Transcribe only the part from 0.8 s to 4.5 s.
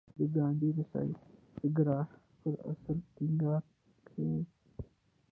ساتیاګراها پر اصل ټینګار کاوه.